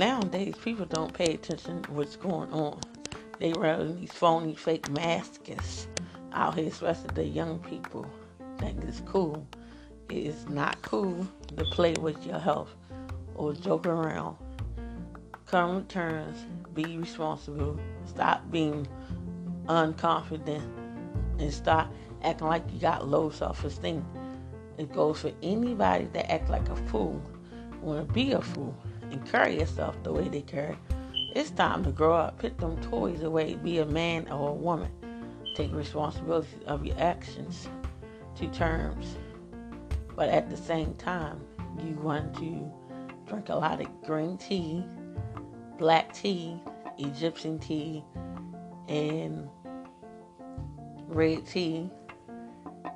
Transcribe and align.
nowadays 0.00 0.54
people 0.64 0.86
don't 0.86 1.12
pay 1.12 1.34
attention 1.34 1.82
to 1.82 1.92
what's 1.92 2.16
going 2.16 2.50
on. 2.54 2.80
They 3.38 3.52
run 3.52 4.00
these 4.00 4.10
phony 4.10 4.54
fake 4.54 4.88
masks 4.88 5.88
out 6.32 6.54
here, 6.54 6.68
especially 6.68 7.10
the 7.12 7.24
young 7.24 7.58
people 7.58 8.06
think 8.58 8.82
it's 8.84 9.02
cool. 9.04 9.46
It 10.08 10.16
is 10.16 10.48
not 10.48 10.80
cool 10.80 11.28
to 11.54 11.64
play 11.66 11.92
with 12.00 12.26
your 12.26 12.38
health 12.38 12.74
or 13.34 13.52
joke 13.52 13.86
around. 13.86 14.38
Come 15.46 15.84
terms, 15.84 16.46
be 16.72 16.96
responsible, 16.96 17.78
stop 18.06 18.50
being 18.50 18.88
unconfident, 19.66 20.64
and 21.38 21.52
stop 21.52 21.92
acting 22.22 22.46
like 22.46 22.64
you 22.72 22.80
got 22.80 23.06
low 23.06 23.28
self 23.28 23.64
esteem. 23.64 24.06
It 24.78 24.94
goes 24.94 25.20
for 25.20 25.32
anybody 25.42 26.06
that 26.14 26.32
act 26.32 26.48
like 26.48 26.70
a 26.70 26.76
fool, 26.88 27.20
want 27.82 28.08
to 28.08 28.14
be 28.14 28.32
a 28.32 28.40
fool, 28.40 28.74
and 29.10 29.24
carry 29.30 29.58
yourself 29.58 30.00
the 30.02 30.12
way 30.12 30.28
they 30.28 30.42
carry. 30.42 30.76
It's 31.34 31.50
time 31.50 31.84
to 31.84 31.92
grow 31.92 32.14
up, 32.14 32.38
put 32.38 32.58
them 32.58 32.80
toys 32.82 33.22
away, 33.22 33.54
be 33.54 33.78
a 33.78 33.86
man 33.86 34.28
or 34.30 34.50
a 34.50 34.54
woman. 34.54 34.90
Take 35.54 35.72
responsibility 35.72 36.48
of 36.66 36.84
your 36.84 36.98
actions 36.98 37.68
to 38.36 38.48
terms. 38.48 39.16
But 40.16 40.28
at 40.28 40.50
the 40.50 40.56
same 40.56 40.94
time, 40.94 41.40
you 41.84 41.94
want 41.94 42.34
to 42.36 42.70
drink 43.26 43.48
a 43.48 43.54
lot 43.54 43.80
of 43.80 43.86
green 44.02 44.36
tea, 44.38 44.84
black 45.78 46.12
tea, 46.12 46.60
Egyptian 46.98 47.58
tea, 47.58 48.04
and 48.88 49.48
red 51.06 51.46
tea, 51.46 51.90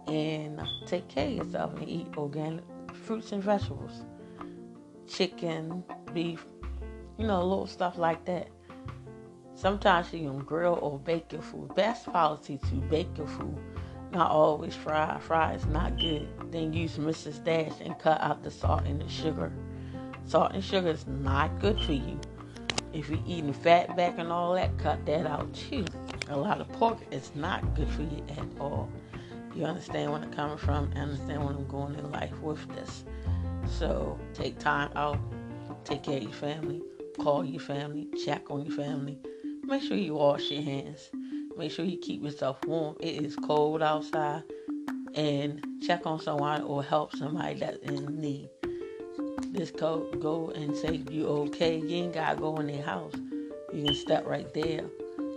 and 0.06 0.60
take 0.86 1.08
care 1.08 1.28
of 1.28 1.34
yourself 1.34 1.74
and 1.76 1.88
eat 1.88 2.08
organic 2.16 2.64
fruits 2.92 3.32
and 3.32 3.42
vegetables, 3.42 4.04
chicken, 5.06 5.84
beef, 6.12 6.44
you 7.18 7.26
know, 7.26 7.42
little 7.42 7.66
stuff 7.66 7.98
like 7.98 8.24
that. 8.24 8.48
Sometimes 9.54 10.12
you 10.12 10.28
can 10.28 10.40
grill 10.40 10.78
or 10.82 10.98
bake 10.98 11.32
your 11.32 11.42
food. 11.42 11.74
Best 11.74 12.06
policy 12.06 12.58
to 12.68 12.74
bake 12.74 13.16
your 13.16 13.28
food, 13.28 13.58
not 14.12 14.30
always 14.30 14.74
fry. 14.74 15.18
Fry 15.20 15.54
is 15.54 15.66
not 15.66 15.98
good. 15.98 16.28
Then 16.50 16.72
use 16.72 16.98
Mrs. 16.98 17.42
Dash 17.44 17.72
and 17.80 17.98
cut 17.98 18.20
out 18.20 18.42
the 18.42 18.50
salt 18.50 18.84
and 18.84 19.00
the 19.00 19.08
sugar. 19.08 19.52
Salt 20.26 20.52
and 20.52 20.64
sugar 20.64 20.88
is 20.88 21.06
not 21.06 21.60
good 21.60 21.80
for 21.80 21.92
you. 21.92 22.18
If 22.92 23.10
you're 23.10 23.18
eating 23.26 23.52
fat 23.52 23.96
back 23.96 24.18
and 24.18 24.30
all 24.30 24.54
that, 24.54 24.76
cut 24.78 25.04
that 25.06 25.26
out 25.26 25.52
too. 25.52 25.84
A 26.28 26.36
lot 26.36 26.60
of 26.60 26.68
pork 26.72 26.98
is 27.10 27.32
not 27.34 27.74
good 27.74 27.88
for 27.88 28.02
you 28.02 28.22
at 28.30 28.60
all. 28.60 28.88
You 29.54 29.64
understand 29.64 30.12
where 30.12 30.20
I'm 30.20 30.32
coming 30.32 30.58
from, 30.58 30.92
understand 30.96 31.44
where 31.44 31.54
I'm 31.54 31.66
going 31.66 31.94
in 31.94 32.10
life 32.10 32.36
with 32.40 32.66
this. 32.74 33.04
So 33.66 34.18
take 34.34 34.58
time 34.58 34.90
out, 34.96 35.18
take 35.84 36.02
care 36.04 36.18
of 36.18 36.22
your 36.22 36.32
family, 36.32 36.82
call 37.18 37.44
your 37.44 37.60
family, 37.60 38.08
check 38.24 38.50
on 38.50 38.64
your 38.66 38.76
family. 38.76 39.18
Make 39.64 39.82
sure 39.82 39.96
you 39.96 40.14
wash 40.14 40.50
your 40.50 40.62
hands. 40.62 41.10
Make 41.56 41.70
sure 41.70 41.84
you 41.84 41.98
keep 41.98 42.22
yourself 42.22 42.58
warm. 42.66 42.96
It 43.00 43.22
is 43.24 43.36
cold 43.36 43.82
outside. 43.82 44.42
And 45.14 45.64
check 45.86 46.06
on 46.06 46.20
someone 46.20 46.62
or 46.62 46.82
help 46.82 47.14
somebody 47.16 47.60
that's 47.60 47.78
in 47.78 48.20
need. 48.20 48.48
This 49.52 49.70
go 49.70 50.10
go 50.18 50.50
and 50.50 50.76
say 50.76 51.02
you 51.10 51.26
okay. 51.26 51.78
You 51.78 52.04
ain't 52.04 52.14
gotta 52.14 52.36
go 52.40 52.56
in 52.56 52.66
their 52.66 52.82
house. 52.82 53.14
You 53.72 53.84
can 53.84 53.94
step 53.94 54.26
right 54.26 54.52
there. 54.52 54.84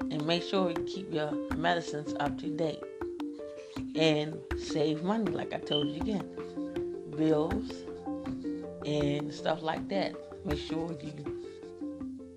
And 0.10 0.26
make 0.26 0.44
sure 0.44 0.70
you 0.70 0.84
keep 0.86 1.14
your 1.14 1.32
medicines 1.56 2.16
up 2.20 2.38
to 2.40 2.50
date. 2.50 2.84
And 3.96 4.40
save 4.58 5.04
money, 5.04 5.32
like 5.32 5.54
I 5.54 5.60
told 5.60 5.88
you 5.88 6.02
again. 6.02 6.28
Bills 7.16 7.72
and 8.88 9.34
stuff 9.34 9.62
like 9.62 9.88
that. 9.90 10.16
Make 10.46 10.60
sure 10.60 10.96
you 11.02 11.44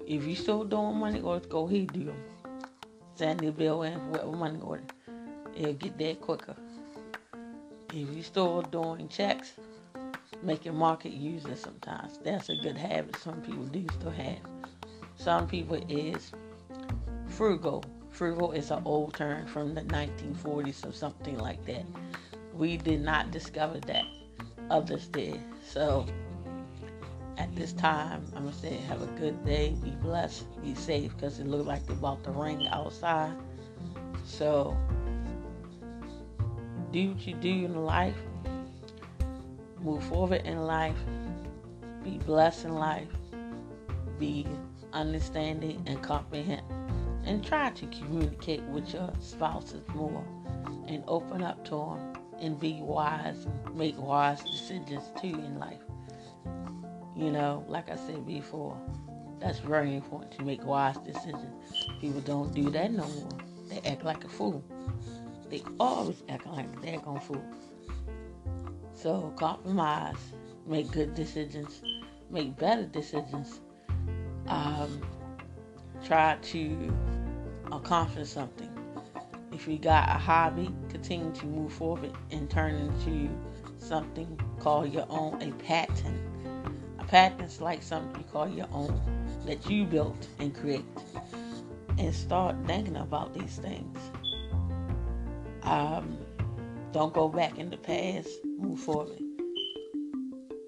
if 0.06 0.24
you 0.24 0.34
still 0.34 0.64
doing 0.64 0.96
money 0.96 1.20
orders, 1.20 1.46
go 1.46 1.68
ahead 1.68 1.92
do 1.92 2.04
them. 2.06 2.16
Send 3.14 3.40
the 3.40 3.52
bill 3.52 3.82
in 3.82 4.10
with 4.10 4.24
money 4.24 4.58
order. 4.60 4.82
It'll 5.54 5.74
get 5.74 5.96
there 5.96 6.16
quicker. 6.16 6.56
If 7.90 8.16
you 8.16 8.22
still 8.22 8.62
doing 8.62 9.08
checks, 9.08 9.52
make 10.42 10.64
your 10.64 10.74
market 10.74 11.12
use 11.12 11.44
it 11.44 11.58
sometimes. 11.58 12.18
That's 12.24 12.48
a 12.48 12.56
good 12.56 12.76
habit 12.76 13.16
some 13.16 13.40
people 13.42 13.64
do 13.66 13.86
still 13.98 14.10
have. 14.10 14.38
Some 15.16 15.46
people 15.46 15.80
is 15.88 16.32
frugal. 17.28 17.84
Frugal 18.10 18.50
is 18.50 18.72
an 18.72 18.82
old 18.84 19.14
term 19.14 19.46
from 19.46 19.74
the 19.74 19.82
1940s 19.82 20.88
or 20.88 20.92
something 20.92 21.38
like 21.38 21.64
that. 21.66 21.84
We 22.52 22.76
did 22.76 23.00
not 23.02 23.30
discover 23.30 23.78
that. 23.80 24.04
Others 24.70 25.06
did. 25.08 25.40
So 25.64 26.06
at 27.40 27.56
this 27.56 27.72
time, 27.72 28.22
I'm 28.36 28.44
gonna 28.44 28.54
say 28.54 28.76
have 28.88 29.00
a 29.00 29.06
good 29.18 29.46
day, 29.46 29.74
be 29.82 29.92
blessed, 29.92 30.44
be 30.62 30.74
safe, 30.74 31.16
because 31.16 31.40
it 31.40 31.46
looked 31.46 31.66
like 31.66 31.80
it's 31.88 31.92
about 31.92 32.22
to 32.24 32.32
rain 32.32 32.68
outside. 32.70 33.34
So 34.26 34.76
do 36.92 37.12
what 37.12 37.26
you 37.26 37.34
do 37.34 37.48
in 37.48 37.86
life, 37.86 38.14
move 39.80 40.04
forward 40.04 40.42
in 40.44 40.66
life, 40.66 40.98
be 42.04 42.18
blessed 42.18 42.66
in 42.66 42.74
life, 42.74 43.08
be 44.18 44.46
understanding 44.92 45.82
and 45.86 46.02
comprehend, 46.02 46.62
and 47.24 47.42
try 47.42 47.70
to 47.70 47.86
communicate 47.86 48.62
with 48.64 48.92
your 48.92 49.10
spouses 49.18 49.82
more 49.94 50.22
and 50.88 51.02
open 51.08 51.42
up 51.42 51.64
to 51.64 51.70
them 51.70 52.12
and 52.38 52.60
be 52.60 52.80
wise 52.82 53.46
and 53.46 53.74
make 53.74 53.98
wise 53.98 54.42
decisions 54.42 55.04
too 55.22 55.28
in 55.28 55.58
life. 55.58 55.80
You 57.20 57.30
know, 57.30 57.66
like 57.68 57.90
I 57.90 57.96
said 57.96 58.26
before, 58.26 58.80
that's 59.40 59.58
very 59.58 59.94
important 59.94 60.32
to 60.38 60.42
make 60.42 60.64
wise 60.64 60.96
decisions. 60.96 61.84
People 62.00 62.22
don't 62.22 62.54
do 62.54 62.70
that 62.70 62.90
no 62.92 63.06
more. 63.06 63.28
They 63.68 63.78
act 63.90 64.04
like 64.04 64.24
a 64.24 64.28
fool. 64.28 64.64
They 65.50 65.62
always 65.78 66.22
act 66.30 66.46
like 66.46 66.80
they're 66.80 66.98
gonna 66.98 67.20
fool. 67.20 67.44
So 68.94 69.34
compromise, 69.36 70.16
make 70.66 70.90
good 70.92 71.14
decisions, 71.14 71.82
make 72.30 72.56
better 72.56 72.86
decisions. 72.86 73.60
Um, 74.46 75.02
try 76.02 76.38
to 76.40 76.96
accomplish 77.70 78.30
something. 78.30 78.70
If 79.52 79.68
you 79.68 79.78
got 79.78 80.08
a 80.08 80.18
hobby, 80.18 80.74
continue 80.88 81.32
to 81.32 81.44
move 81.44 81.70
forward 81.74 82.12
and 82.30 82.48
turn 82.48 82.76
into 82.76 83.28
something 83.76 84.40
called 84.58 84.90
your 84.94 85.04
own 85.10 85.42
a 85.42 85.52
patent 85.62 86.29
patents 87.10 87.60
like 87.60 87.82
something 87.82 88.20
you 88.20 88.26
call 88.32 88.48
your 88.48 88.68
own 88.72 89.00
that 89.44 89.68
you 89.68 89.84
built 89.84 90.28
and 90.38 90.54
create 90.54 90.84
and 91.98 92.14
start 92.14 92.54
thinking 92.68 92.96
about 92.96 93.34
these 93.34 93.56
things. 93.56 93.98
Um, 95.64 96.16
don't 96.92 97.12
go 97.12 97.28
back 97.28 97.58
in 97.58 97.68
the 97.68 97.76
past 97.76 98.28
move 98.44 98.78
forward. 98.78 99.20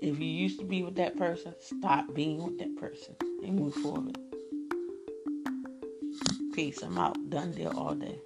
If 0.00 0.18
you 0.18 0.26
used 0.26 0.58
to 0.58 0.64
be 0.64 0.82
with 0.82 0.96
that 0.96 1.16
person 1.16 1.54
stop 1.60 2.12
being 2.12 2.42
with 2.42 2.58
that 2.58 2.76
person 2.76 3.14
and 3.44 3.54
move 3.54 3.74
forward. 3.74 4.18
Peace. 6.54 6.82
I'm 6.82 6.98
out. 6.98 7.30
Done 7.30 7.52
there 7.52 7.72
all 7.72 7.94
day 7.94 8.18